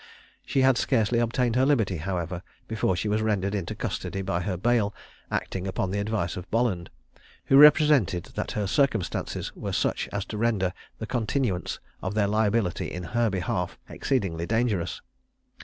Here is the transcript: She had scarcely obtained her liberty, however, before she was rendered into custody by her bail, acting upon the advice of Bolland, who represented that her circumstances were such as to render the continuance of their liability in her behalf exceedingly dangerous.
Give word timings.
She 0.43 0.61
had 0.61 0.79
scarcely 0.79 1.19
obtained 1.19 1.55
her 1.55 1.63
liberty, 1.63 1.97
however, 1.97 2.41
before 2.67 2.95
she 2.95 3.07
was 3.07 3.21
rendered 3.21 3.53
into 3.53 3.75
custody 3.75 4.23
by 4.23 4.41
her 4.41 4.57
bail, 4.57 4.95
acting 5.29 5.67
upon 5.67 5.91
the 5.91 5.99
advice 5.99 6.35
of 6.35 6.49
Bolland, 6.49 6.89
who 7.45 7.55
represented 7.57 8.23
that 8.33 8.53
her 8.53 8.65
circumstances 8.65 9.55
were 9.55 9.73
such 9.73 10.07
as 10.11 10.25
to 10.25 10.39
render 10.39 10.73
the 10.97 11.05
continuance 11.05 11.79
of 12.01 12.15
their 12.15 12.25
liability 12.25 12.91
in 12.91 13.03
her 13.13 13.29
behalf 13.29 13.77
exceedingly 13.87 14.47
dangerous. 14.47 15.01